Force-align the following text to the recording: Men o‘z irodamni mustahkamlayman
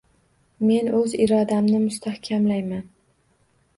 Men 0.69 0.87
o‘z 1.01 1.13
irodamni 1.25 1.83
mustahkamlayman 1.85 2.85